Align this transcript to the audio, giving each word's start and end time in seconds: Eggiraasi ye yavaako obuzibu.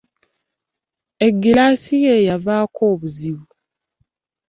Eggiraasi 1.27 1.95
ye 2.05 2.15
yavaako 2.27 2.81
obuzibu. 2.93 3.45